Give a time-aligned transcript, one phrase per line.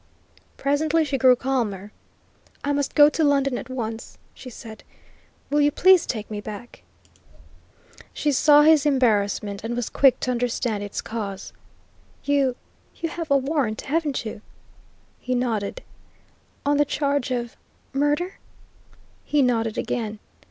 [0.57, 1.91] Presently she grew calmer.
[2.63, 4.83] "I must go to London at once," she said.
[5.51, 6.81] "Will you please take me back?"
[8.11, 11.53] She saw his embarrassment and was quick to understand its cause.
[12.23, 12.55] "You
[12.95, 14.41] you have a warrant, haven't you?"
[15.19, 15.83] He nodded.
[16.65, 17.55] "On the charge of
[17.93, 18.39] murder?"
[19.23, 20.17] He nodded again.